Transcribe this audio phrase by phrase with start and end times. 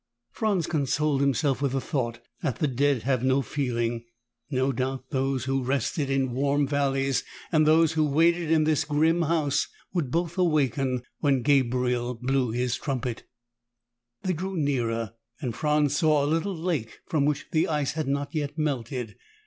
[0.31, 4.03] Franz consoled himself with the thought that the dead have no feeling.
[4.49, 9.21] No doubt those who rested in warm valleys and those who waited in this grim
[9.21, 13.27] house would both awaken when Gabriel blew his trumpet.
[14.23, 18.33] They drew nearer, and Franz saw a little lake from which the ice had not
[18.33, 19.15] yet melted.